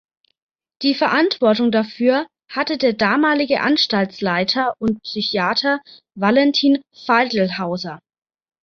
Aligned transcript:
Die 0.81 0.95
Verantwortung 0.95 1.71
dafür 1.71 2.25
hatte 2.49 2.79
der 2.79 2.93
damalige 2.93 3.61
Anstaltsleiter 3.61 4.73
und 4.79 5.03
Psychiater 5.03 5.79
Valentin 6.17 6.81
Faltlhauser. 7.05 7.99